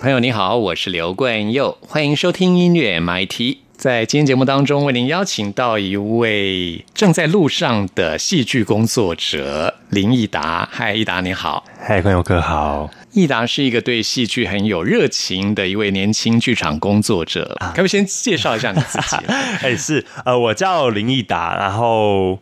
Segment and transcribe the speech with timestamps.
[0.00, 3.58] 朋友你好，我是刘冠佑，欢迎收听音乐 MIT。
[3.76, 10.66] 在今天节目当中，为您邀请到一位正在路上的戏剧工作者林益达。
[10.72, 11.66] 嗨，益达你好。
[11.78, 12.88] 嗨，冠佑哥好。
[13.12, 19.16] 益达是一个对戏剧很有热情的一位年轻剧场工作者，可不可以先介绍一下你自己？
[19.60, 22.38] 哎，是呃，我叫林益达，然后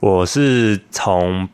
[0.00, 1.48] 我是从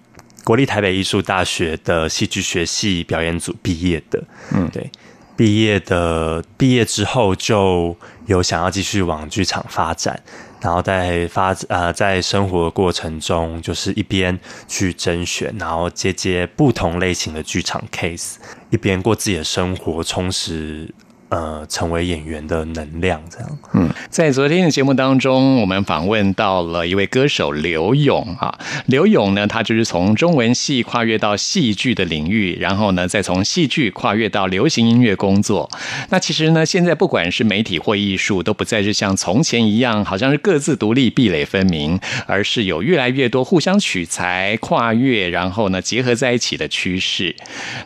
[0.45, 4.25] 国立台北艺术大学的戏剧学系表演组毕业的。
[4.55, 4.91] 嗯，对。
[5.37, 10.21] 毕业的毕业之后，就有想要继续往剧场发展，
[10.61, 14.39] 然后在发呃在生活过程中，就是一边
[14.69, 18.35] 去甄选，然后接接不同类型的剧场 case，
[18.71, 20.93] 一边过自己的生活，充实。
[21.33, 23.59] 呃，成为演员的能量，这样。
[23.73, 28.55] 嗯，在昨天的节目当中，我们访问到了一位歌手刘勇啊。
[28.85, 35.71] 刘勇呢，他就是从中文系跨越到戏剧的领域，然后呢，再从戏剧跨越到流行音乐工作。
[36.11, 47.35] 那其实呢，现在不管是媒体或艺术，都不再是像从前一样，好像是各自独立、壁垒分明，而是有越来越多互相取材、跨越，然后呢结合在一起的趋势。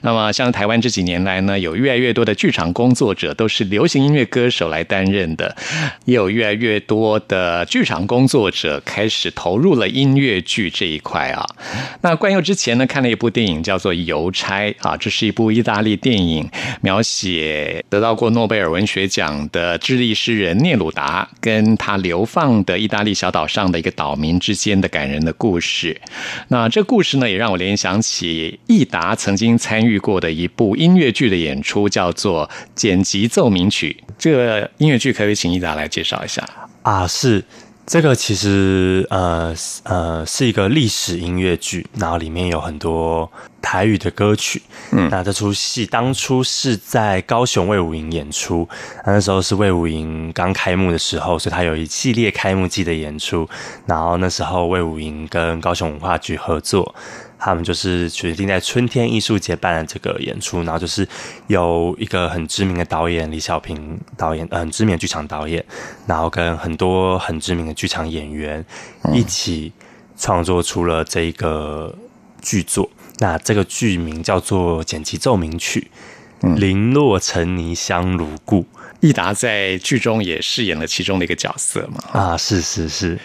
[0.00, 3.34] 那么，像台湾这几年来呢，有越来越多的剧场工作者。
[3.36, 5.54] 都是流行音乐歌手来担任的，
[6.06, 11.46] 也有越来越多的剧场工作者开始投入了音乐剧这一块啊。
[12.00, 16.48] 那冠佑之前呢看了一部电影叫做《邮差》啊，这是一部意大利电影，
[16.80, 26.00] 描写得到过诺贝尔文学奖的智利诗人聂鲁达跟他流放的意大利小岛上的一个岛民之间的感人的故事。
[26.48, 33.25] 那这故事呢，也让我联想起益达曾经参与过的一部音乐剧的演出，叫做《剪辑》。
[33.28, 36.48] 奏鸣曲这个音乐剧，可以请一达来介绍一下
[36.82, 37.06] 啊？
[37.06, 37.44] 是
[37.86, 39.54] 这个，其实呃
[39.84, 43.30] 呃是一个历史音乐剧，然后里面有很多
[43.60, 44.62] 台语的歌曲。
[44.92, 48.68] 嗯，那这出戏当初是在高雄魏武营演出，
[49.04, 53.48] 那时候是魏武营刚开幕的时候，所以他有一系列开幕季的演出。
[53.86, 56.94] 然后那时候魏武营跟高雄文化局合作。
[57.38, 61.06] 他们就是决定在春天艺术节办了这个演出，然后就是
[61.48, 65.62] 有一个很知名的导演李小平导演，很知名的剧场导演，
[66.06, 68.64] 然后跟很多很知名的剧场演员
[69.12, 69.70] 一起
[70.16, 71.94] 创作出了这个
[72.40, 72.88] 剧作。
[73.18, 75.90] 那这个剧名叫做《剪辑奏鸣曲》，
[76.54, 78.66] 零落成泥香如故。
[79.00, 82.02] 益达在剧中也饰演了其中的一个角色嘛？
[82.12, 83.18] 啊，是是是。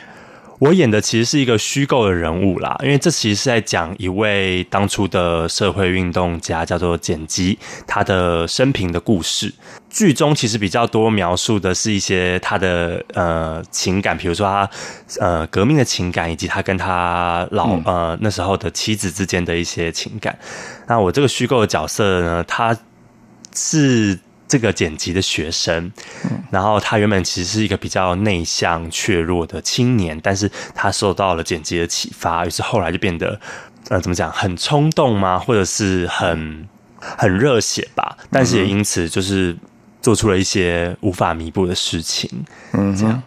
[0.62, 7.58] 我演的其实是一个虚构的人物啦，因为这其实是在讲一位当初的社会运动家，叫做简吉，
[7.88, 9.52] 他的生平的故事。
[9.90, 14.70] 剧中其实比较多描述的是一些他的呃情感，比如说他
[15.20, 20.38] 呃革命的情感，以及他跟他老呃那时候的妻子之间的一些情感。
[20.86, 22.78] 那我这个虚构的角色呢，他
[23.56, 24.20] 是。
[24.52, 25.90] 这个剪辑的学生，
[26.52, 33.40] 然后他原本其实是一个比较内向、怯弱的青年，但是他受到了剪辑的启发，于是后来就变得，
[33.88, 35.40] 呃，怎么讲，很冲动吗？
[35.40, 36.68] 或者是很
[37.00, 38.18] 很热血吧？
[38.30, 39.56] 但是也因此就是
[40.02, 42.30] 做出了一些无法弥补的事情。
[42.74, 43.24] 嗯，这样。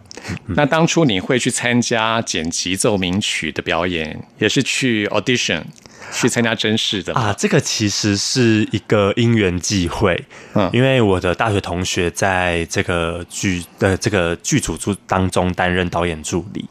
[0.48, 5.62] 那当初你会去参加剪辑奏鸣曲的表演，也是去 audition？
[6.12, 16.64] 去参加真试的啊，这个其实是一个因缘际会，嗯，因为我的大学同学在这个剧的这个剧组组当中担任导演助理，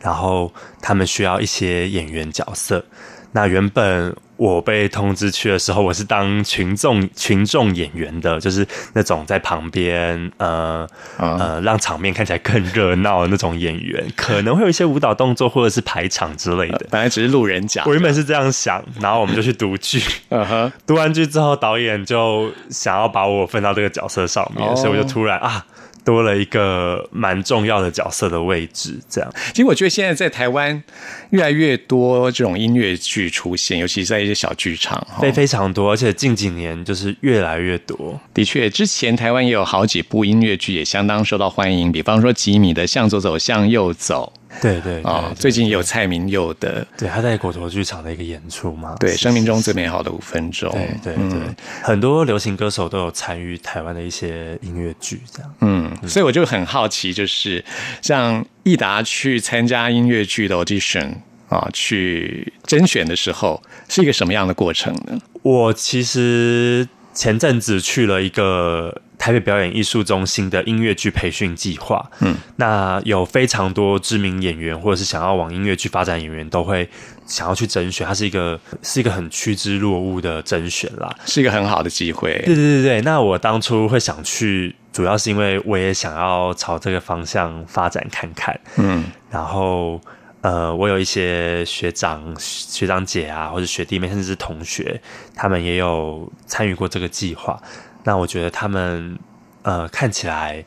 [0.00, 2.84] 然后他们需要一些演员角色，
[3.32, 4.14] 那原本。
[4.40, 10.88] 我被通知去的时候，我是当群众群众演员的，就是那种在旁边呃
[11.18, 16.86] 呃让场面看起来更热闹的那种演员，可能会有一些舞蹈动作或者是排场之类的。
[16.90, 20.02] 本来只是路人甲，我原本是这样想，然后我们就去读剧，
[20.86, 25.62] 读完剧之后，导演就想要把我分到这个角色上面，所以我就突然啊。
[26.10, 28.98] 多了一个蛮重要的角色的位置。
[29.08, 30.82] 这样，其实我觉得现在在台湾
[31.30, 38.20] 越来越多这种音乐剧出现，尤其是在一些小剧场，非非常多，而且近几年就是越来越多。
[38.34, 44.32] 的确，之前台湾也有好几部音乐剧也相当受到欢迎，比方说吉米的《向左走，向右走》。
[44.60, 51.40] 对对啊，最近有蔡明佑的，对他在国陀剧场的一个演出嘛，对，生命中最美好的五分钟，对对对，
[51.82, 57.64] 很多流行歌手都有参与台湾的一些音乐剧，这样，嗯，所以我就很好奇，就是
[58.02, 61.14] 像益达去参加音乐剧的 audition
[61.48, 65.18] 啊，去甄选的时候，是一个什么样的过程呢？
[65.42, 69.02] 我其实前阵子去了一个。
[69.20, 76.88] 台北表演艺术中心的音乐剧培训计划，嗯，那有非常多知名演员或者是想要往音乐剧发展演员都会
[77.26, 82.32] 想要去甄选，它是一个是一个很趋之若鹜的甄选啦，是一个很好的机会。
[82.46, 90.00] 对对对对，那我当初会想去，主要是因为我也想要朝这个方向发展看看，嗯，然后
[90.42, 95.00] 呃，我有一些学长学长姐啊，或者学弟妹，甚至是同学，
[95.34, 97.60] 他们也有参与过这个计划。
[98.04, 99.18] 那我觉得他们
[99.62, 100.64] 呃看起来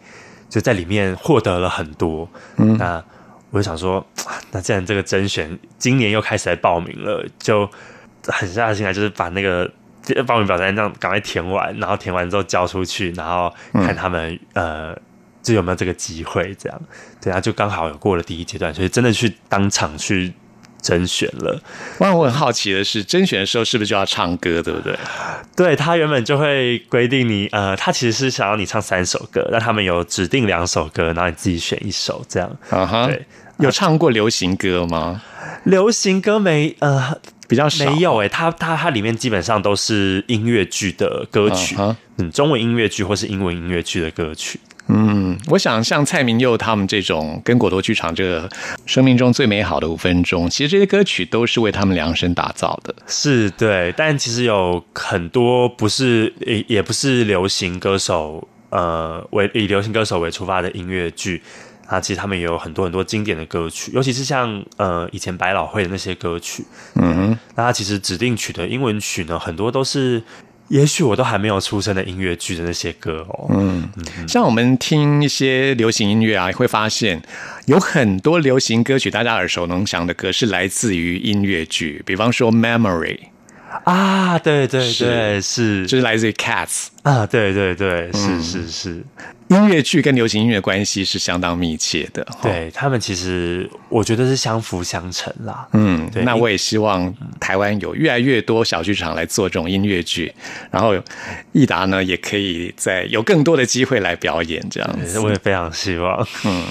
[0.47, 3.03] 就在里面获得了很多，嗯，那
[3.49, 4.05] 我就想说，
[4.51, 7.67] 那既然这个甄选今年又开始来报名了，就
[8.27, 9.67] 狠下心来，就是把那个
[10.27, 14.95] 报名表单这样赶快填完，然后填完之后交出去，然后看他们呃
[15.43, 16.81] 就有没有这个机会，这样
[17.21, 20.33] 对啊，就刚好有过了第一阶段，所以真的去当场去。
[20.83, 21.57] 甄选了，
[21.97, 24.93] 那我很好奇的是，甄选的时候是不是就要唱歌，对不对？
[25.55, 32.49] 对他原本就会规定你，呃，他其实是想要你唱三首歌，那他们有指定两首歌，然后你自己选一首，这样。
[32.69, 33.25] 啊哈，对，
[33.59, 35.21] 有唱过流行歌吗？
[35.63, 37.17] 流行歌没，呃，
[37.47, 38.27] 比较少，没有诶。
[38.27, 41.77] 他他他里面基本上都是音乐剧的歌曲，
[42.17, 44.59] 嗯，中文音乐剧或是英文音乐剧的歌曲。
[44.87, 48.49] 嗯，我想像蔡明佑他们这种跟果多剧场这个
[48.85, 52.93] 生命中最美好的五分钟，其实这些歌曲都是为他们量身打造的。
[53.07, 61.41] 是对，但其实有很多不是也也不是流行歌手，呃，为以流行歌手为出发的音乐剧
[61.87, 66.65] 啊，其实他们也有很多很多经典的歌曲，尤其是像呃以前百老汇的那些歌曲，
[66.95, 70.21] 嗯，那他其实指定曲的英文曲呢，很多都是。
[70.69, 73.89] 也许我都还没有出生的音乐剧的那些歌哦，嗯，
[74.27, 77.21] 像我们听一些流行音乐啊，会发现
[77.65, 83.17] 有很多流行歌曲，大家耳熟能详的歌是来自于音乐剧，比方说《Memory》
[83.83, 89.03] 啊，对对对，是，就是来自于 Cats 啊，对对对，是是是。
[89.49, 95.67] 音乐剧跟流行音乐关系是相当密切的，对他们其实我觉得是相辅相成啦。
[95.73, 100.33] 嗯，那我也希望台湾有越来越多小剧场来做这种音乐剧，
[100.71, 100.95] 然后
[101.51, 106.27] 益达呢也可以在有更多的机会来表演这样子，我也非常希望。
[106.45, 106.65] 嗯。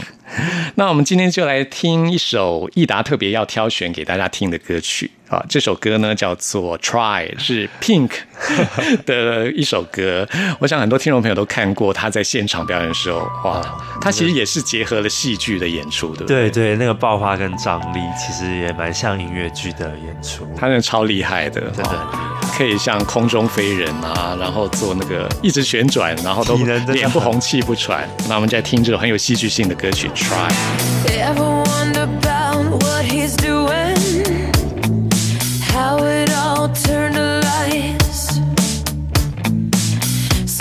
[0.76, 5.42] 那我们今天就来听一首益达特别要挑选给大家听的歌曲啊！
[5.48, 8.10] 这首歌呢叫做《Try》，是 Pink
[9.06, 10.28] 的一首歌。
[10.58, 13.62] 我想很多听众朋友都看过他在现场表演的时候，哇，
[14.00, 16.26] 他其实也是结合了戏剧的演出的。
[16.26, 20.46] 对对，那个爆发跟张力其实也蛮像音乐剧的演出。
[20.54, 28.06] 他那超厉害的，真的很厉害，可以像空中飞人啊，然后做那个一直旋转，然后都脸不红气不喘。
[28.28, 30.10] 那我们再听这首很有戏剧性的歌曲。
[30.14, 30.50] try.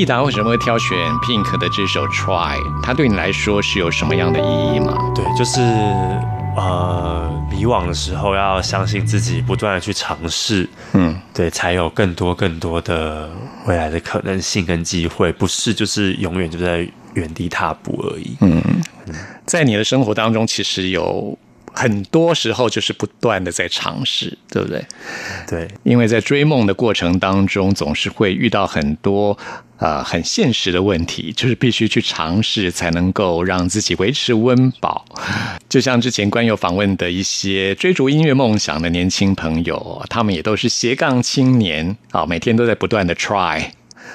[0.00, 2.56] 益达为什么会挑选 Pink 的这首《Try》？
[2.82, 4.96] 它对你来说是有什么样的意义吗？
[5.14, 5.60] 对，就是
[6.56, 13.28] 呃，迷惘的时候要相信自己，不断的去尝试，嗯，对，才有更多更多的
[13.66, 15.30] 未来的可能性跟机会。
[15.30, 18.38] 不是就是永远就在原地踏步而已。
[18.40, 18.62] 嗯，
[19.44, 21.38] 在你的生活当中，其实有。
[21.72, 24.84] 很多时候就是不断的在尝试，对不对？
[25.48, 29.36] 对，因为在追梦的过程当中，总是会遇到很多
[29.78, 35.04] 呃很现实的问题，就是必须去尝试才能够让自己维持温饱。
[35.68, 43.70] 就像之前关友访问的一些追逐音乐梦想的年轻朋友，他们也都是斜杠青年啊，每天都在不断的 try。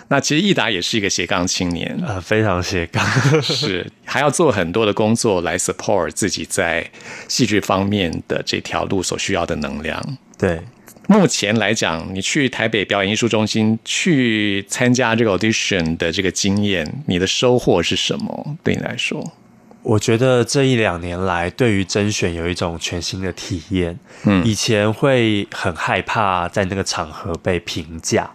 [0.07, 3.03] 那其实益达也是一个斜杠青年，呃，非常斜杠，
[3.41, 6.89] 是还要做很多的工作来 support 自己在
[7.27, 10.17] 戏剧方面的这条路所需要的能量。
[10.37, 10.61] 对，
[11.07, 18.57] 目前来讲，你去台北表演艺术中心去参加这个 audition 的这个经验，你的收获是什么？
[18.63, 19.33] 对你来说？
[19.81, 23.99] 我觉得这一两年来，对于甄选有一种全新的体验。
[24.23, 28.27] 嗯，以前会很害怕在那个场合被评价，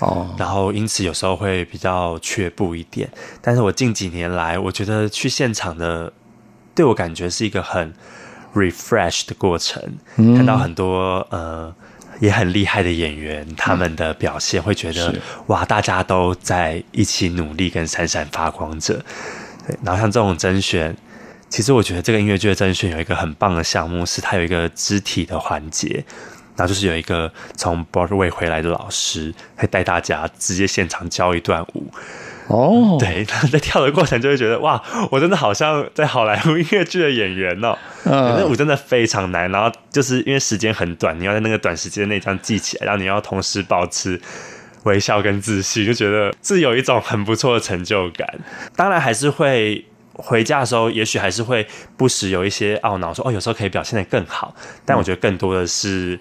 [0.00, 3.08] 哦，然后因此有时候会比较却步一点。
[3.40, 6.12] 但是我近几年来，我觉得去现场的，
[6.74, 7.92] 对我感觉是一个很
[8.54, 9.82] refresh 的过程。
[10.16, 11.74] 看到很多呃
[12.20, 15.14] 也很厉害的演员，他们的表现，会觉得
[15.46, 18.94] 哇，大家都在一起努力跟闪闪发光着。
[19.66, 20.96] 对，然后像这种甄选，
[21.48, 26.04] 其实我觉得这个音乐剧的甄选有一个很棒的项目，是它有一个肢体的环节，
[26.56, 31.90] 然后就是有一个从 Broadway 回来的老师，会带大家直接现场教一段舞。
[32.48, 37.76] 哦，对，在跳的过程就会觉得哇，我真的好像在好莱坞音乐剧的演员哦。
[38.04, 44.20] 嗯，那舞真的非常难，然后就是因为时间很短，你要在那个短时间内这样记起来，然后你要同时保持。
[44.84, 48.28] 微笑跟自信，就觉得是有一种很不错的成就感。
[48.76, 49.82] 当然，还是会
[50.12, 54.54] 回家的时候，也许还是会不时有一些懊恼，说哦，有时候可以表现的更好。
[54.84, 56.20] 但我觉得更多的是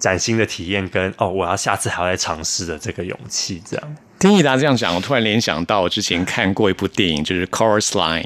[0.00, 3.62] 崭新的体验，跟哦，我要下次还要再尝试的这个勇气。
[3.64, 8.24] 这样听益达这样讲，我突然联想到我之前看过一部电影，就是《Chorus Line》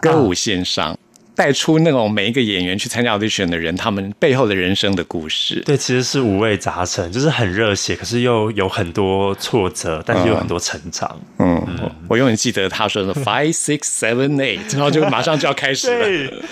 [0.00, 0.98] 歌舞线上。
[1.34, 5.62] 带出那种每一个演员去参加 audition 的人，他们背后的人生的故事。
[5.64, 11.16] 对，其实是五味杂陈，就是很热血，可是又有很多挫折，但是有很多成长。
[11.38, 11.64] 嗯，
[12.08, 16.44] 我永远记得他说的 five six seven eight， 然后就马上就要开始了。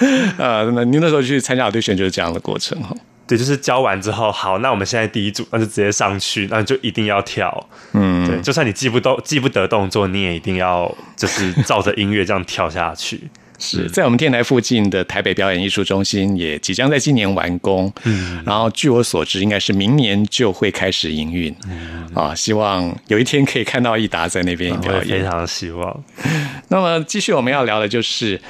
[0.38, 2.96] 呃，那您那时候去参加 audition 就是这样的过程哈？
[3.28, 7.68] 对，就是教完之后，好，那我们现在第一组，那就直接上去，那就一定要跳。
[7.92, 13.28] 嗯，对，就算你记不动、记不得动作，你也一定要就是照着音乐这样跳下去。
[13.58, 17.92] 是在我们电台附近的台北表演艺术中心，也即将在今年完工。
[18.04, 21.54] 嗯，然后据我所知，应该是明年就会开始营运。
[21.68, 26.04] 嗯，啊，希望有一天可以看到益达在那边表演，非常希望。
[26.68, 28.40] 那么，继续我们要聊的就是，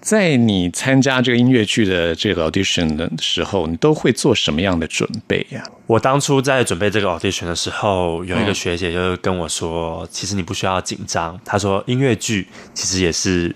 [0.00, 5.64] 在你参加这个音乐剧的这个 audition 的时候，你都会做什么样的准备呀？
[5.86, 13.54] 我当初在准备这个 audition 的时候，有一个学姐就跟我说：“其实你不需要紧张。”她说：“音乐剧其实也是。”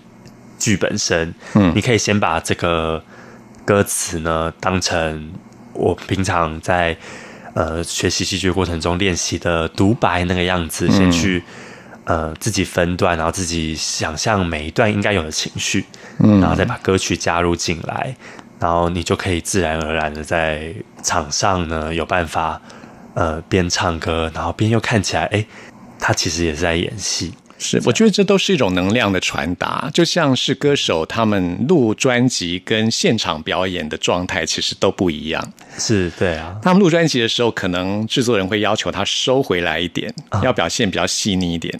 [0.64, 3.02] 剧本身，嗯，你可以先把这个
[3.66, 5.30] 歌词呢当成
[5.75, 6.97] 我平常在
[7.52, 11.42] 呃学习戏剧过程中练习的独白那个样子，先去
[12.04, 15.85] 呃自己分段，然后自己想象每一段应该有的情绪，
[16.21, 18.16] 嗯，然后再把歌曲加入进来，
[18.59, 22.59] 然后你就可以自然而然的在场上呢有办法
[23.12, 25.44] 呃边唱歌，然后边又看起来，哎，
[26.00, 27.35] 他其实也是在演戏。
[27.58, 35.52] 是，我觉得这都是一种能量的传达，就像是歌手他们录专辑跟现场表演的状态其实都不一样。
[35.78, 41.73] 是，对啊，他们录专辑的时候，可能制作人会要求他收回来一点，要表现比较细腻一点；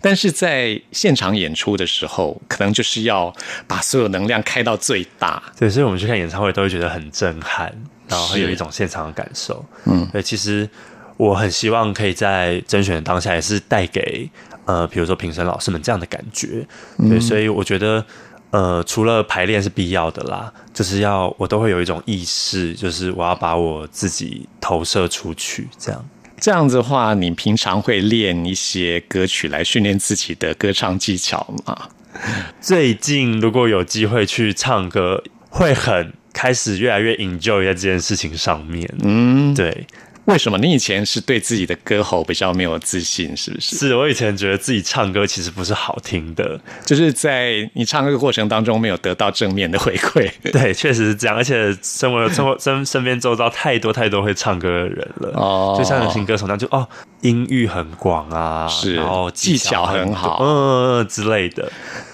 [0.00, 3.34] 但是在现场演出的时候，可能就是要
[3.66, 5.42] 把所有能量开到最大。
[5.58, 7.72] 对，所以我们去看演唱会都会觉得很震撼，
[8.06, 9.64] 然后会有一种现场的感受。
[9.86, 10.68] 嗯，对，其实
[11.16, 14.28] 我很希望可以在甄选当下也是带给。
[14.72, 16.66] 呃，比如说评审老师们这样的感觉，
[17.10, 18.02] 对，所以我觉得，
[18.50, 26.02] 呃，除了排练是必要的啦，就是要我都会有一种意识，就是我要把我自己投射出去，这样。
[26.40, 31.88] 这样子的话，你平常会练一些歌曲来训练自己的歌唱技巧吗？
[32.60, 38.88] 最近如果有机会去唱歌，会很开始越来越 enjoy 在这件事情上面。
[39.02, 39.86] 嗯，对。
[40.26, 43.76] 为什么你以前是对自己的歌喉比较没有自信，是不是？
[43.76, 50.30] 是我以前觉得自己唱歌其实不是好听的，就是在你唱歌的过程当中没有得到正面的回馈。
[50.52, 51.36] 对，确实是这样。
[51.36, 56.88] 而且生活生活身身边周遭太多太多会唱歌的人了，哦，就像流行歌手那样，就哦，
[57.22, 61.70] 音域很广啊，是，然后技巧很好，嗯之类的。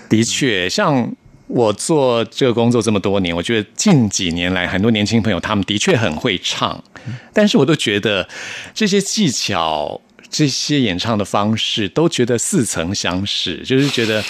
[0.09, 1.13] 的确，像。
[1.49, 6.85] 我做这个工作这么多年，我觉得近几年来很多年轻朋友他们的确很会唱，
[7.33, 8.29] 但是我都觉得
[8.75, 14.23] 这些技巧、这些演唱的方式都觉得似曾相识，就是觉得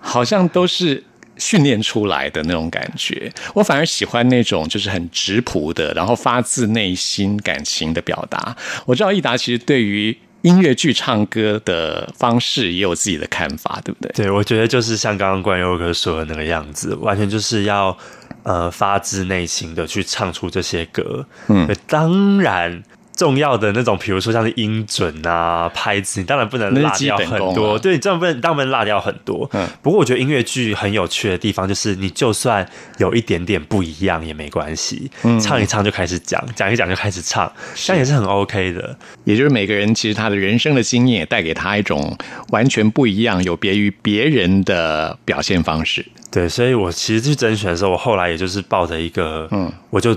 [0.00, 1.02] 好像都是
[1.36, 3.32] 训练出来的那种感觉。
[3.54, 8.56] 我反而喜欢那种就是很直朴的，然后发自内心感情的表达。
[8.86, 10.16] 我知道益达其实对于。
[10.42, 14.12] 音乐剧唱歌的方式也有自己的看法，对不对？
[14.12, 17.96] 对，我觉得就是像刚刚关佑哥说的那个样子，完全就是要
[18.42, 21.26] 呃发自内心的去唱出这些歌。
[21.48, 22.82] 嗯，当然。
[23.18, 27.76] 重要的那种，比如说像是音准啊、拍子，你当然不能落掉很多。
[27.76, 29.50] 对，你这样不能，当然不能落掉很多。
[29.52, 29.68] 嗯。
[29.82, 32.64] 不过我觉得音乐剧很有趣的地方，就是你就算
[32.98, 38.96] 有一点点不一样也没关系，嗯唱一唱就开始讲，讲一讲就开始唱，这样也是很 OK 的。
[39.24, 42.16] 也就是每个人其实他的人生的经验也，带给他一种
[42.50, 46.06] 完全不一样、有别于别人的表现方式。
[46.30, 50.16] 对，所以我其实去甄选的时候，我后来也就是抱着一个，嗯，我就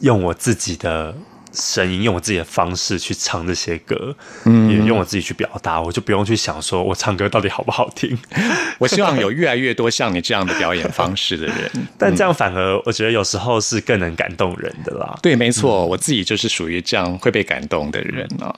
[0.00, 1.14] 用我自己的。
[1.52, 8.18] 声音用我自己的方式去唱这些歌，嗯，也用我自己去表达，我就不用去想说我唱歌到底好不好听。
[8.78, 15.18] 我希望有越来越多像你这样的表演方式的人， 但这样反而我觉得有时候是更能感动人的啦。
[15.22, 18.54] 对，没错，我自己就是属于这样会被感动的人啊。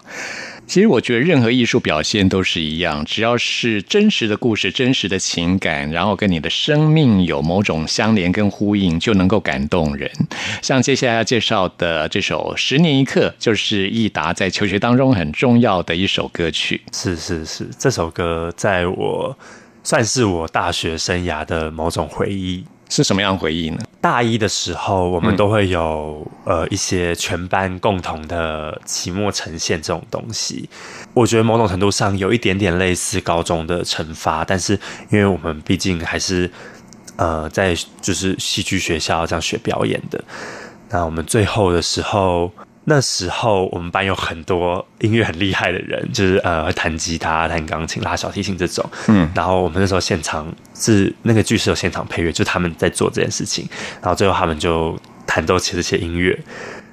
[0.71, 10.09] 其实我觉得任何艺术表现都是一样，只要是真实的故事、真实的情感，然后跟你的生命有某种相连跟呼应，就能够感动人。
[10.63, 16.81] 像接下来要介绍的这首《十年一刻》，就是益达在求学当中很重要的一首歌曲。
[16.93, 19.37] 是是是，这首歌在我
[19.83, 22.65] 算是我大学生涯的某种回忆。
[22.90, 23.79] 是什么样回忆呢？
[24.00, 30.68] 大一的时候，我们都会有呃一些全班共同的期末呈现这种东西。
[31.14, 34.74] 我觉得某种程度上有一点点类似高中的惩罚，但是
[35.11, 36.50] 因为我们毕竟还是
[37.16, 40.22] 呃在就是戏剧学校这样学表演的，
[40.90, 42.53] 那我们最后的时候。
[42.85, 48.85] 那时候我们班有很多音乐很厉害的人，就是呃会弹吉他、弹钢琴、拉小提琴这种。
[49.09, 53.69] 嗯，然后我们那时候现场是那个剧是有现场配乐，就他们在做这件事情，
[54.01, 56.37] 然后最后他们就弹奏起这些音乐。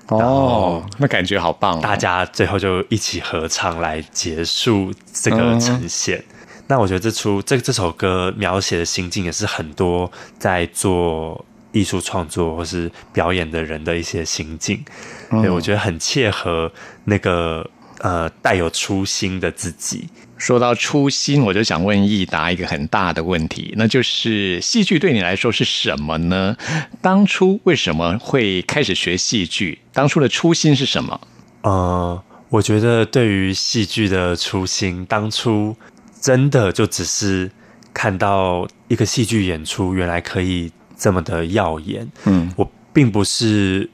[0.10, 1.80] 哦，那感觉好棒！
[1.82, 6.24] 大家最后就一起合唱来结束这个呈现。
[6.68, 11.46] 那我觉得这出这这首歌描写的心境也是很多在做。
[11.78, 14.84] 艺术创作或是表演的人的一些心境，
[15.30, 16.72] 对我觉得很切合
[17.06, 20.10] 那个呃带有初心的自己。
[20.38, 26.56] 说到初心，我就想问益达一个很大的问题，那就是戏剧对你来说是什么呢？
[27.02, 29.80] 当初为什么会开始学戏剧？
[29.94, 31.22] 当初的初心是什么？
[31.62, 35.76] 呃，我觉得对于戏剧的初心，当初
[36.22, 37.52] 真的就只是
[37.94, 40.72] 看到一个戏剧演出，原来可以。
[40.98, 43.88] 这么的耀眼，嗯，我并不是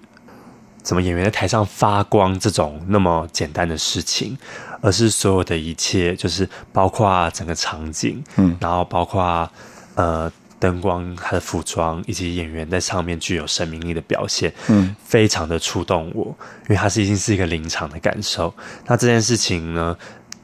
[0.82, 4.38] 怎么演员在台上发光这种那么简单的事情，
[4.82, 9.50] 而是所有的一切，就是包括整个场景，嗯，然后包括
[9.96, 16.26] 呃灯光、他的服装以及演员在上面具有生命力的表现，嗯，非常的触动我，
[16.62, 18.54] 因为它是已经是一个临场的感受。
[18.88, 19.98] 那这件事情呢，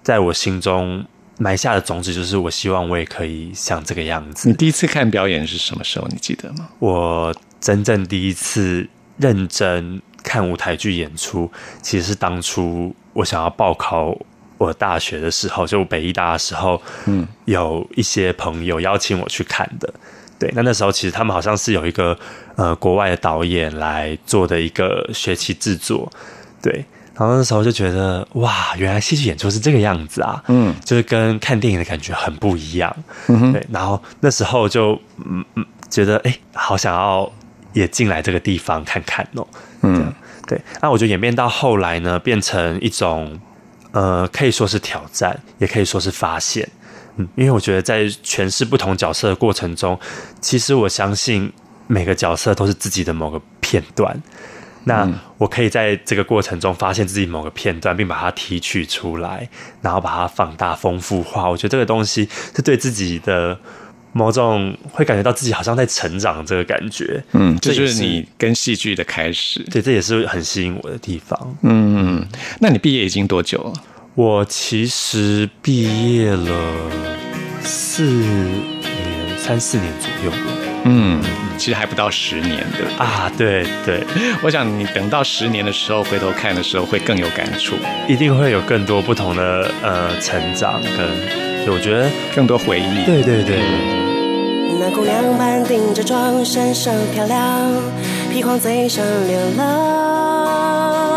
[0.04, 1.06] 在我心中。
[1.40, 4.50] 埋下的种子就是，我希望我也可以像这个样子。
[4.50, 6.06] 你第一次看表演是什么时候？
[6.10, 6.68] 你记得吗？
[6.80, 11.50] 我真正第一次认真看舞台剧演出，
[11.82, 14.14] 其实是当初我想要报考
[14.58, 19.94] 我大学的时候，就北艺大的时候，嗯，有一些朋友邀请我去看的。
[20.38, 22.18] 对，那那时候其实他们好像是有一个
[22.58, 26.12] 呃国外的导演来做的一个学期制作，
[26.62, 26.84] 对。
[27.20, 30.42] 然后那时候就觉得哇，原来戏剧演出是这个样子啊！
[30.48, 32.96] 嗯，就是跟看电影的感觉很不一样。
[33.28, 33.68] 嗯对。
[33.70, 37.30] 然后那时候就嗯嗯觉得哎，好想要
[37.74, 39.46] 也进来这个地方看看哦。
[39.82, 40.14] 嗯，
[40.48, 40.62] 对。
[40.82, 43.38] 那我觉得演变到后来呢，变成一种
[43.92, 46.66] 呃，可以说是挑战，也可以说是发现。
[47.18, 50.00] 嗯，因为我觉得在诠释不同角色的过程中，
[50.40, 51.52] 其实我相信
[51.88, 54.18] 每个角色都是自己的某个片段。
[54.90, 59.48] 那我可以在这个过程中发现自己某个片段，并把它提取出来，
[59.82, 61.48] 然后把它放大、丰富化。
[61.48, 63.58] 我觉得这个东西是对自己的
[64.12, 67.24] 某种会感觉到自己好像在成长这个感觉。
[67.34, 69.64] 嗯，这就是是你跟戏剧的开始。
[69.72, 71.56] 对，这也是很吸引我的地方。
[71.62, 72.28] 嗯，
[72.60, 73.74] 那你毕业已经多久了？
[74.16, 76.74] 我其实毕业了
[77.62, 81.22] 四年、三四年左右了嗯，
[81.58, 83.04] 其实还不到十年的。
[83.04, 83.32] 啊。
[83.38, 84.04] 对对，
[84.42, 87.76] 我想你等到十年的时候回头看的时候，会更有感触，
[88.08, 90.94] 一定会有更多不同的呃成长跟，
[91.66, 93.06] 对我觉得更多回忆。
[93.06, 93.58] 对对对。
[94.82, 97.70] 那姑娘半顶着妆，身上漂亮，
[98.32, 101.09] 披黄嘴上流浪。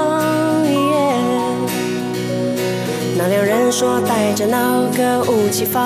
[3.25, 5.81] 那两人说带着那歌舞齐发，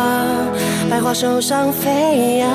[0.88, 2.50] 百花手上飞扬。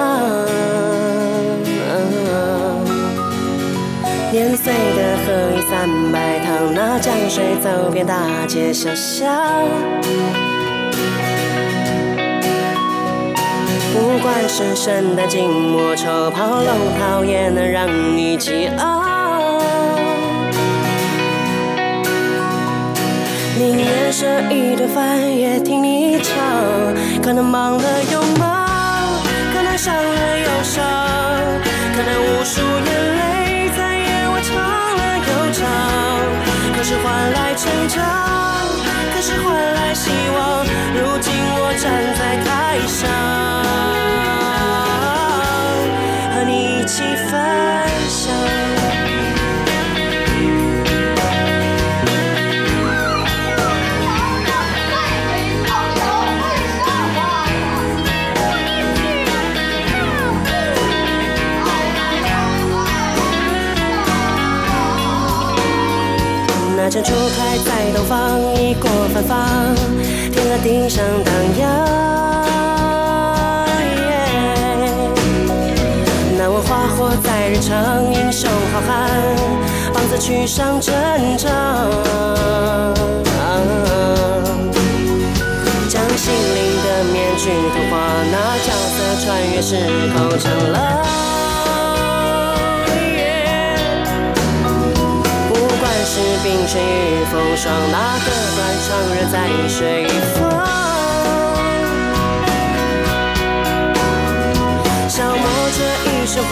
[4.32, 9.30] 年岁的河一三百趟，那江水走遍大街小巷。
[13.94, 19.21] 不管是圣诞、静默、丑袍、龙套，也能让你激昂。
[23.62, 26.36] 宁愿舍一顿饭，也听你唱。
[27.22, 29.22] 可能忙了又忙，
[29.54, 30.84] 可能伤了又伤，
[31.96, 35.62] 可能无数眼泪在夜晚唱了又唱。
[36.76, 38.02] 可是换来成长，
[39.14, 40.61] 可是换来希望。
[67.04, 69.38] 初开在东方，已过芬芳，
[70.32, 71.62] 天鹅顶上荡漾。
[76.38, 79.10] 那文花火在日常，英雄好汉，
[79.94, 80.94] 棒子去上阵
[81.38, 81.50] 仗。
[85.90, 87.94] 将心灵的面具脱化，
[88.32, 89.76] 那角色穿越时
[90.14, 91.31] 空成了。
[96.14, 99.80] 是冰雪与风霜，那个断肠人在水
[100.36, 100.44] 风。
[105.08, 105.40] 消磨
[105.72, 106.52] 这一生魂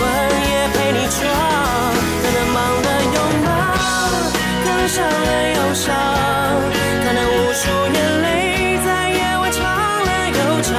[0.50, 1.19] 也陪你闯，
[2.22, 3.48] 可能忙了又忙，
[4.63, 5.91] 可能伤了又伤，
[7.04, 7.62] 可能无数
[7.93, 10.72] 眼泪在夜晚唱了又唱，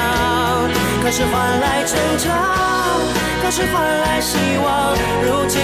[1.02, 2.32] 可是换来成长，
[3.42, 4.96] 可是换来希望。
[5.22, 5.60] 如今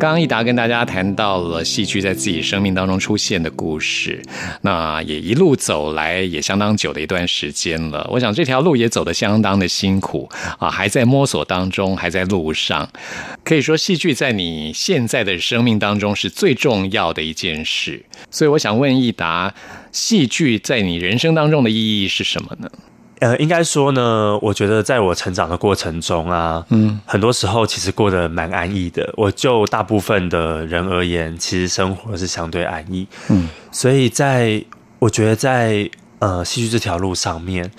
[0.00, 4.22] 刚刚益达跟大家谈到了戏剧在自己生命当中出现的故事，
[4.62, 8.08] 那也一路走来也相当久的一段时间了。
[8.10, 10.26] 我想这条路也走得相当的辛苦
[10.58, 12.88] 啊，还在摸索当中，还在路上。
[13.44, 18.02] 可以说，戏剧在你现在的生命当中是最重要的一件事。
[18.30, 19.52] 所以，我想问益达，
[19.92, 22.70] 戏剧在你人生当中的意义是什么呢？
[23.20, 29.12] 呃，应该说呢，我觉得在我成长的过程中啊，嗯，很多时候其实过得蛮安逸的。
[29.16, 34.64] 我就大部分的人而言，其实生活是相对安逸，嗯，所以在
[34.98, 37.70] 我觉得在呃戏剧这条路上面，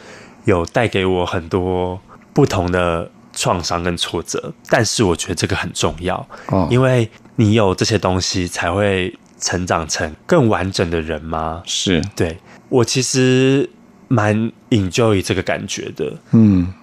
[0.45, 1.99] 有带给我很多
[2.33, 11.63] 不同的创伤跟挫折，但是我觉得这个很重要，哦因为你有这些东西才会成长成更完整的人吗？
[11.65, 12.37] 是，对
[12.69, 13.67] 我其实
[14.07, 16.73] 蛮 enjoy 这个感觉的，嗯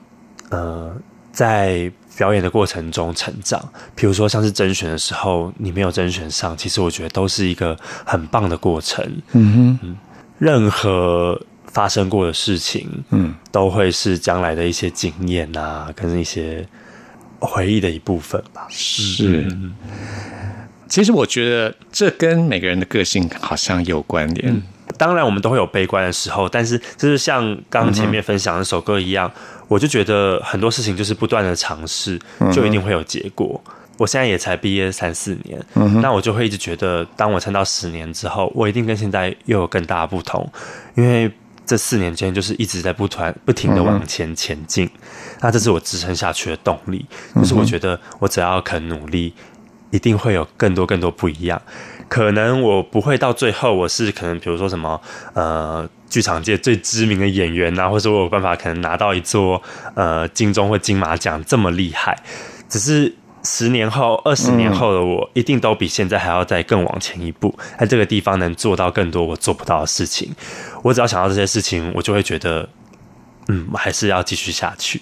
[0.51, 0.97] 呃，
[1.33, 3.63] 在表演的过程中成长，
[3.95, 9.05] 比如说像是甄选的时候，你没有甄选上，其实我觉得都是一个很棒的过程。
[9.33, 9.97] 嗯哼，
[10.39, 16.67] 任何发生过的事情，嗯，都会是将来的一些经验啊，跟一些
[17.39, 18.67] 回忆的一部分吧。
[18.69, 19.47] 是。
[20.89, 24.63] 其实我觉得这跟每个人的个性好像有关联。
[24.97, 29.31] 当然，我们都会有悲观的时候，但是就是像刚刚前面分享的那首歌一样，
[29.69, 32.19] 我就觉得很多事情就是不断的尝试，
[32.53, 33.63] 就一定会有结果。
[33.99, 35.63] 我现在也才毕业三四年，
[36.01, 40.51] 那我就会一直觉得，当我撑到十年之后，我一定跟现在又有更大的不同，
[40.97, 41.31] 因为
[41.67, 44.89] 这四年间就是一直在不团不停的往前前进，
[45.41, 47.05] 那这是我支撑下去的动力。
[47.35, 49.35] 就是我觉得我只要肯努力，
[49.91, 51.61] 一定会有更多更多不一样。
[52.09, 55.01] 可能我不会到最后，我是可能比如说什么
[55.35, 59.63] 呃，剧场界最知名的演员呐、或者我有办法可能拿到一座
[59.95, 62.23] 呃金钟或金马奖这么厉害，
[62.69, 63.15] 只是。
[63.45, 70.35] 十年后、二十年后的我，一定都比现在还要再更往前一步，在这个地方能做到更多我做不到的事情。
[70.83, 72.69] 我只要想到这些事情，我就会觉得，
[73.47, 75.01] 嗯，我还是要继续下去。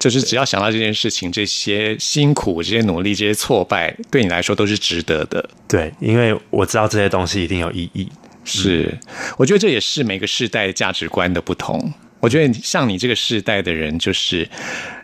[0.00, 5.48] 就是只要想到这件事情，这些辛苦、这些努力、这些挫败，对你来说都是值得的。
[5.68, 8.08] 对，因为我知道这些东西一定有意义。
[8.42, 8.98] 是，
[9.36, 11.92] 我觉得这也是每个世代价值观的不同。
[12.18, 14.48] 我觉得像你这个世代的人，就是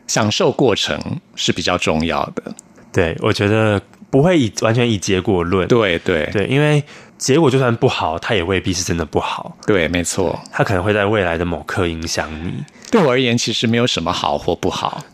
[0.07, 0.99] 享受过程
[1.35, 2.43] 是比较重要的。
[2.91, 3.81] 对，我觉得
[4.11, 5.69] 不会以完全以结果论。
[5.69, 6.83] 对对对，因为
[7.19, 10.43] 结果就算不好，它也未必是真的不好，对，没错。
[10.51, 12.55] 它可能会在未来的某刻影响你。
[12.91, 15.05] 对我而言，其实没有什么好或不好。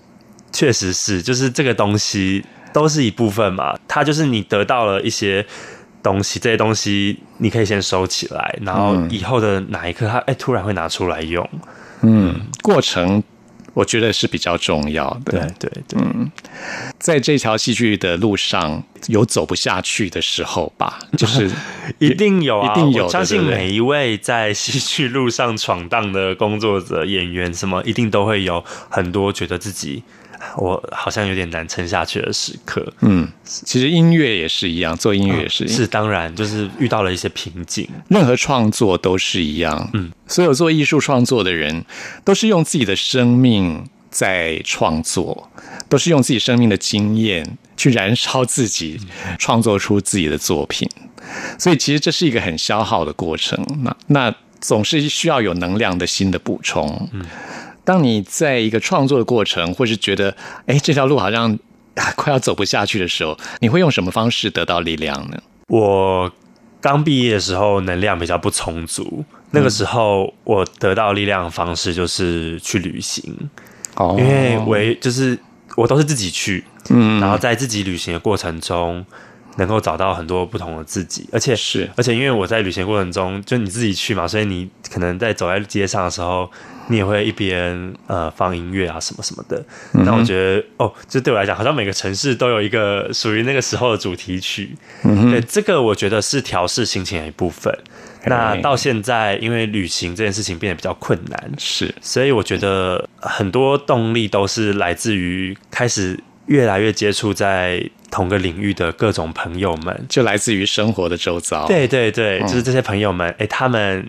[0.52, 5.44] 确实是，就是这个东西都是一部分嘛，它就是你得到了一些
[6.02, 11.48] 东西，这些东西你可以先收起来，然后以后的哪一刻它哎突然会拿出来用。
[12.02, 13.22] 嗯，过程
[13.74, 15.32] 我觉得是比较重要的。
[15.58, 16.00] 对对对，
[16.98, 21.50] 在这条戏剧的路上，有走不下去的时候吧， 就是
[21.98, 30.02] 一定有啊，一定有我相信每一位在戏剧路上闯荡的工作者、演员，什么一定都会有很多觉得自己
[30.56, 32.92] 我好像有点难撑下去的时刻。
[33.00, 37.88] 嗯，其实音乐也是一样，做音乐也是一样是当然，就是遇到了一些瓶颈。
[38.08, 41.84] 任何创作都是一样，嗯，所有做艺术创作的人，
[42.24, 45.50] 都是用自己的生命在创作，
[45.88, 49.00] 都是用自己生命的经验去燃烧自己，
[49.38, 50.88] 创作出自己的作品。
[51.58, 53.64] 所以其实这是一个很消耗的过程。
[53.82, 57.08] 那那总是需要有能量的新的补充。
[57.12, 57.24] 嗯，
[57.84, 60.34] 当你在一个创作的过程，或是觉得
[60.66, 61.52] 哎这条路好像
[61.94, 65.36] 啊快要走不下去的时候，你会用什么方式得到力量呢？
[65.68, 66.30] 我
[66.80, 73.36] 刚毕业的时候能量比较不充足，那个时候我得到力量的方式就是去旅行，
[73.96, 75.38] 哦因为为就是
[75.76, 79.04] 我都是自己去，嗯然后在自己旅行的过程中。
[79.56, 86.50] 能够找到很多不同的自己，而且是而且因为我在旅行过程中，就你自己去嘛，所以你可能在走在街上的时候，
[86.88, 89.64] 你也会一边呃放音乐啊什么什么的。
[89.92, 94.76] 那、我觉得哦，就对我来讲，好像每个城市都有一个属于那个时候的主题曲。
[95.02, 97.76] 对，这个我觉得是调试心情的一部分。
[98.24, 110.06] 那到现在，因为旅行这件事情变得比较困难，是所以我觉得很多动力都是来自于开始越来越接触在同个领域的各种朋友们。
[110.08, 114.06] 就来自于生活的周遭。，对对对，就是这些朋友们，哎、他们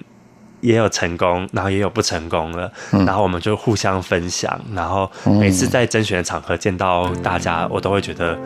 [0.62, 8.38] 也有成功，然后也有不成功了，然后我们就互相分享，然后每次在甄选的场合见到大家，我都会觉得，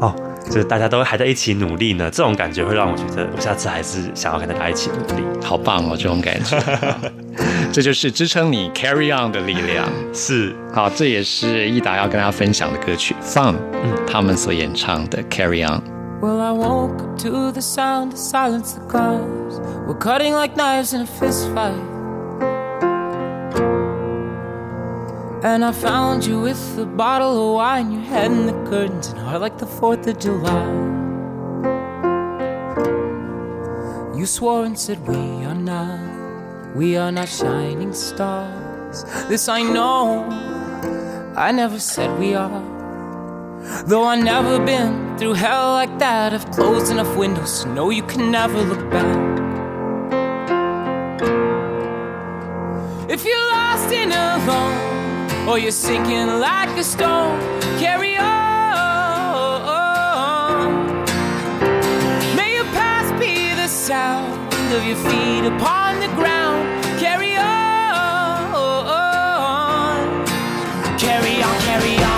[0.00, 0.14] 哦，
[0.52, 5.22] 就是大家都还在一起努力呢，这种感觉会让我觉得，我下次还是想要跟大家一起努力。
[5.42, 6.58] 好棒哦，这种感觉，
[7.72, 9.88] 这就是支撑你 carry on 的力量。
[10.12, 13.54] 是，好，这也是益达要跟大家分享的歌曲，Fun，
[14.06, 15.80] 他们所演唱的 Carry On。
[16.20, 18.74] Well, I woke up to the sound of silence.
[18.74, 21.72] The cars were cutting like knives in a fist fight.
[25.44, 29.18] And I found you with a bottle of wine, your head in the curtains, and
[29.18, 30.66] heart like the 4th of July.
[34.16, 39.02] You swore and said, We are not, we are not shining stars.
[39.28, 40.28] This I know,
[41.36, 42.62] I never said we are.
[43.86, 48.04] Though I've never been through hell like that, I've closed enough windows to know you
[48.04, 49.32] can never look back.
[53.10, 54.91] If you're lost and alone,
[55.48, 57.38] or you're sinking like a stone,
[57.78, 58.32] carry on.
[62.36, 66.84] May your past be the sound of your feet upon the ground.
[67.00, 68.52] Carry on.
[70.98, 72.11] Carry on, carry on.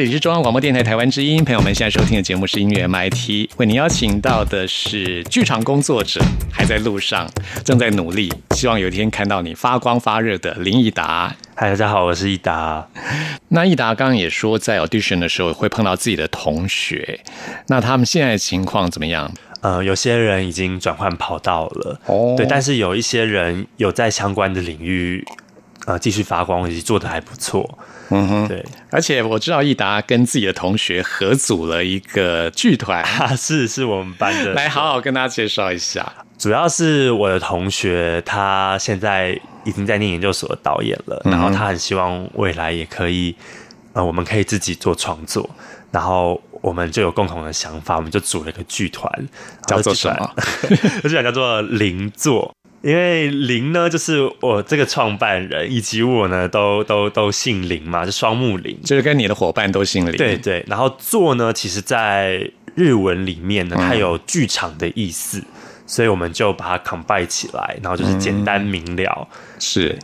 [0.00, 7.30] 这里是中央广播电台台湾之音，朋友们现在收听的节目是音乐 MIT，为您邀请到的是剧场工作者，还在路上，
[7.66, 11.36] 正在努力，希望有一天看到你发光发热的林益达。
[11.54, 12.88] 嗨，大家好，我是益达。
[13.48, 17.20] 那益达刚刚也说，在 audition 的时候会碰到自己的同学，
[17.66, 19.30] 那他们现在的情况怎么样？
[19.60, 25.22] 呃，有些人已经转换跑道了，哦对，但是有一些人有在相关的领域，
[25.90, 27.68] 呃，继续发光，以及做的还不错。
[28.10, 36.12] 嗯哼，对，而且我知道益达跟自己的同学合组了一个剧团，啊，是是我们班的，来好好跟大家介绍一下。
[36.38, 43.34] 主要是我的同学，他现在已经在念研究所的导演了，然后他很希望未来也可以，
[43.92, 45.50] 呃，我们可以自己做创作，
[45.90, 49.10] 然后我们就有共同的想法，我们就组了一个剧团，
[49.66, 50.30] 叫做什么？
[51.02, 52.54] 这剧团叫做邻座。
[52.82, 58.78] 因为林呢，就是我这个创办人，以及我呢，都都都姓林嘛，就双木林。
[58.82, 60.16] 就是跟你的伙伴都姓林。
[60.16, 65.42] 对对，然后座呢，其实在日文里面呢，它有剧场的意思，
[65.86, 69.28] 所以我们就把它 combine 起来，然后就是简单明了
[69.58, 69.98] 是。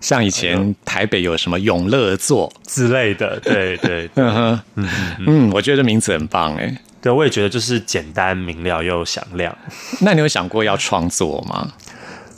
[0.00, 4.88] 像以前台北有什么永乐座，之类的，对对对 嗯哼，嗯
[5.28, 6.76] 嗯，我觉得这名字很棒哎。
[7.00, 9.56] 对，我也觉得就是简单明了又响亮。
[10.00, 11.72] 那你有想过要创作吗？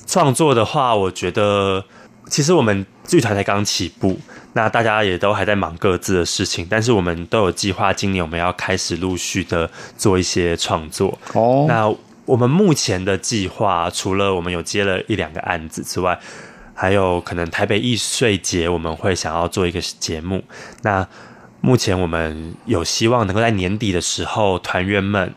[0.06, 1.84] 创作的话，我觉得
[2.28, 4.18] 其实我们剧团才刚起步，
[4.52, 11.18] 那大家也都还在忙各自的事情，但是我们都有计划，今年我们要开始陆续的做一些创作。
[11.32, 11.94] 哦，那
[12.24, 16.18] 我们目前的计划，除了我们有接了一两个案子之外，
[16.74, 20.42] 还有可能台北艺穗节，我们会想要做一个节目。
[20.82, 21.06] 那
[21.60, 25.34] 目前我们有希望能够在年底的时候，团员们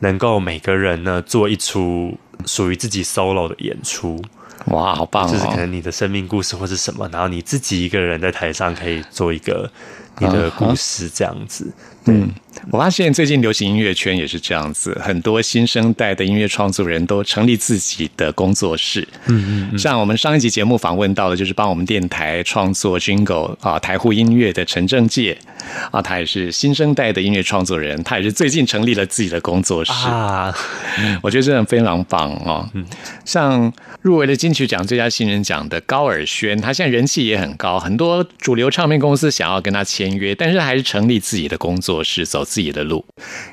[0.00, 2.16] 能够每个人呢做一出
[2.46, 4.22] 属于自己 solo 的演出，
[4.66, 5.32] 哇，好棒哦！
[5.32, 9.70] 就是可能你的生命故事或是什么，然后你自己一个人在台上可以做一个
[10.18, 11.72] 你的故事这样子。
[12.06, 12.30] 嗯，
[12.70, 19.06] 我发现最近流行音乐圈也是这样子，很多新生代的音乐创作人都成立自己的工作室。
[19.26, 25.38] 嗯嗯，像我们上一集节目访问到的，就是帮我们电台创作 Jingle 啊台户音乐的陈正介。
[25.90, 29.92] 啊，他也是新生代的音乐创作人，他也是最近成立了自己的工作室。
[29.92, 30.54] 啊，
[31.22, 32.68] 我觉得真的非常棒哦。
[32.74, 32.84] 嗯，
[33.24, 41.93] 像入围了金曲奖最佳新人奖的高尔宣，他现在人气也很高，很多主流唱片公司想要跟他签约，但是还是成立自己的工作。
[42.02, 43.04] 是走自己的路，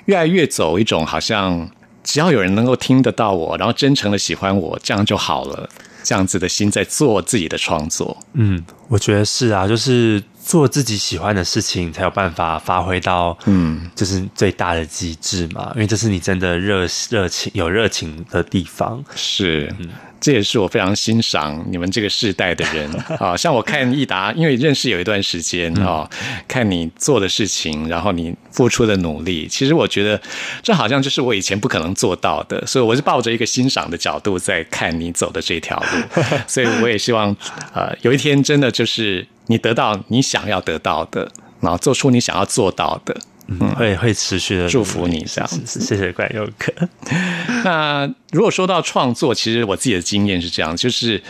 [0.06, 1.70] 越来越走一种好像
[2.04, 5.70] 只要有人能够听得到我，然后真诚的喜欢我，这样就好了，
[6.02, 8.18] 这样子的心在做自己的创作。
[8.34, 15.72] 嗯，我觉得是啊，就是做自己喜欢的事情，才有办法发挥到嗯，就是最大的极致嘛。
[15.76, 19.02] 因为这是你真的热热情有热情的地方。
[19.16, 19.88] 是，嗯。
[20.20, 22.88] 这也是我非常欣赏你们这个世代的人
[23.18, 26.08] 啊，像我看益达，因为认识有一段时间啊，
[26.48, 30.22] 看你做的事情，然后你付出的努力，其实我觉得
[30.62, 37.36] 这好像就是我以前不可能做到的，所以我是抱着一个欣赏的角度在看你走的这条路， 所以我也希望
[37.74, 41.30] 呃有一天真的就是你得到你想要得到的，
[41.60, 43.16] 然后做出你想要做到的。
[43.48, 46.72] 嗯，会会持续的祝福你这样子，谢谢怪佑哥。
[47.66, 51.22] 那如果说到创作，其实我自己的经验是这样，就是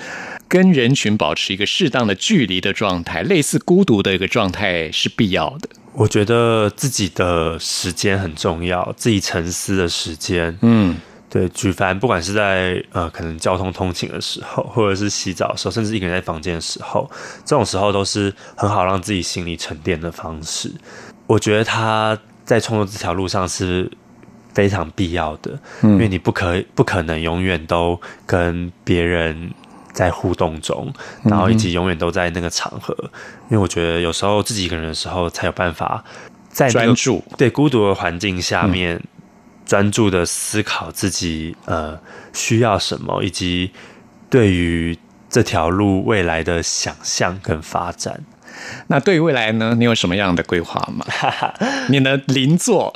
[0.48, 5.70] 跟人群保持一个适当的距离的状态，类似孤独的一个状态是必要的。
[5.94, 10.56] 我觉得自己的时间很重要，自己沉思的时间。
[10.62, 10.98] 嗯，
[11.32, 17.10] 对，举凡不管是在呃可能交通通勤的时候，或者是洗澡的时候，甚至一个人在房间的时候，
[17.46, 20.70] 这种时候都是很好让自己心理沉淀的方式。
[21.28, 23.90] 我觉得他在创作这条路上是
[24.54, 29.54] 非常必要的，因为你不可不可能永远都跟别人
[29.94, 32.94] 在互动中，然后以及永远都在那个场合。
[33.50, 36.04] 因为我觉得有时候自己一个人的时候，才有办法
[36.50, 39.02] 在专注对孤独的环境下面
[39.72, 41.98] 专注的思考自己呃
[42.34, 43.72] 需要什么，以及
[44.30, 44.98] 对于
[45.30, 48.26] 这条路未来的想象跟发展。
[48.88, 49.74] 那对于未来呢？
[49.78, 51.06] 你有什么样的规划吗？
[51.88, 52.94] 你的邻座，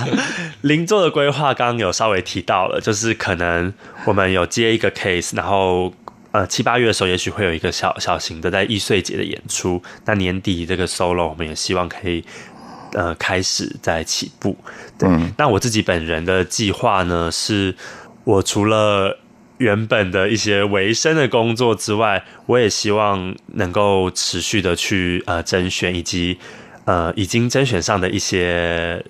[0.62, 3.70] 邻座的规划刚刚有稍微提到了，就是可能
[4.06, 5.92] 我们有接一个 case，然后
[6.32, 9.82] 呃七八月的时候，也许会有一个小小型的在易碎节的演出。
[10.06, 12.24] 那年底这个 solo，我们也希望可以
[12.94, 14.56] 呃开始在起步。
[14.98, 17.74] 对，那我自己本人的计划呢，是
[18.24, 19.18] 我除了
[19.58, 26.38] 原本的一些维生的工作之外，我也希望能够持续的去呃甄选，以及
[26.86, 29.04] 呃已经甄选上的一些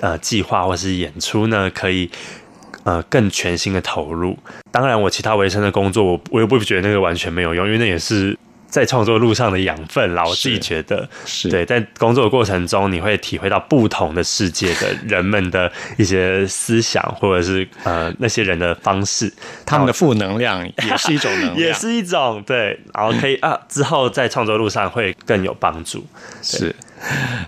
[0.00, 2.10] 呃计划或是演出呢，可以
[2.84, 4.38] 呃更全新的投入。
[4.70, 8.38] 当然，我其他维生的工作，我我也不觉得那个完全没有用，因为那也是。
[8.74, 11.64] 在创作路上的养分啦，我自己觉得是对。
[11.64, 19.32] 在工作的过程中，你会体会到不同的世界的人们的一些思想，或者是呃那些人的方式，
[19.64, 22.76] 他们的负能量也是一种能量， 也是一种对。
[22.92, 26.04] 然后可以啊，之后在创作路上会更有帮助。
[26.42, 26.74] 是。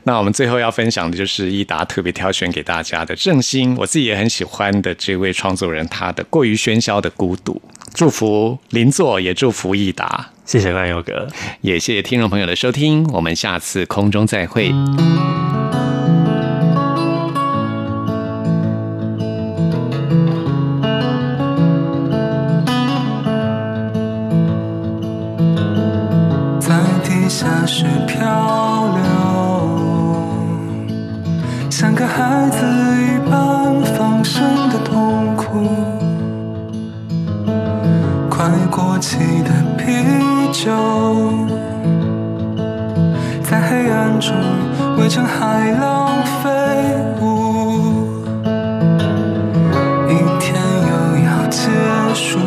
[0.04, 7.60] 那我们最后要分享的就是益达特别挑选给大家的正兴，我自己也很喜欢的这位创作人，他的过于喧嚣的孤独。
[7.92, 10.30] 祝福邻座，也祝福益达。
[10.46, 11.26] 谢谢万佑哥，
[11.60, 13.04] 也谢谢听众朋友的收听。
[13.12, 14.72] 我们下次空中再会。
[26.60, 28.24] 在地下室漂
[28.94, 29.02] 流，
[31.68, 32.64] 像个孩子
[33.02, 35.68] 一般放声的痛哭。
[38.30, 39.84] 快过期的啤
[40.66, 40.72] 就，
[43.40, 44.34] 在黑暗中
[44.98, 46.08] 围成海浪
[46.42, 46.50] 飞
[47.20, 48.08] 舞，
[50.08, 50.60] 一天
[50.90, 50.90] 又
[51.24, 51.70] 要结
[52.14, 52.40] 束，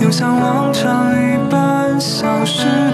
[0.00, 2.85] 又像往常一般消失。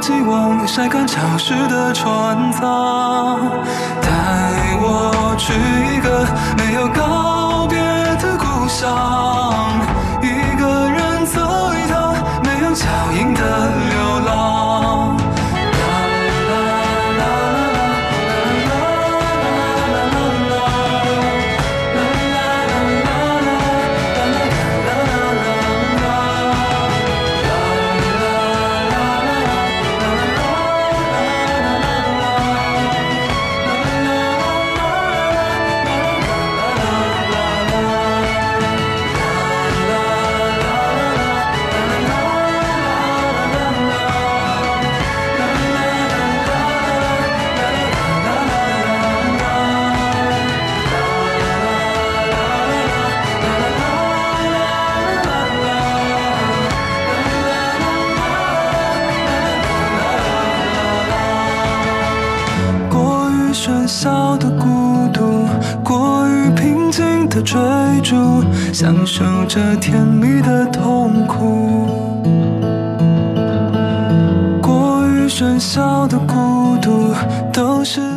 [0.00, 3.40] 寄望晒干潮湿的船舱
[4.02, 4.08] 带
[4.80, 5.52] 我去
[5.94, 6.26] 一个
[6.56, 7.78] 没有告别
[8.20, 9.85] 的故乡。
[67.56, 71.86] 追逐享受着甜蜜的痛苦。
[74.60, 77.14] 过于喧嚣的孤独
[77.54, 78.15] 都是